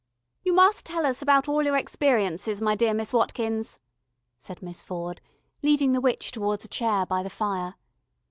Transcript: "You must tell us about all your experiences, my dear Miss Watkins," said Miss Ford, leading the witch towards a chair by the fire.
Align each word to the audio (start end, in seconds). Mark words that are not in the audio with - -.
"You 0.43 0.51
must 0.53 0.83
tell 0.83 1.05
us 1.05 1.21
about 1.21 1.47
all 1.47 1.61
your 1.61 1.77
experiences, 1.77 2.59
my 2.59 2.73
dear 2.75 2.91
Miss 2.91 3.13
Watkins," 3.13 3.77
said 4.39 4.59
Miss 4.63 4.81
Ford, 4.81 5.21
leading 5.61 5.91
the 5.91 6.01
witch 6.01 6.31
towards 6.31 6.65
a 6.65 6.69
chair 6.69 7.05
by 7.05 7.21
the 7.21 7.29
fire. 7.29 7.75